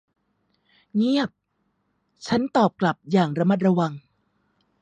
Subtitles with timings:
[0.95, 1.29] เงียบ
[2.27, 3.91] ฉันตอบกลับอย่างระมัดระวัง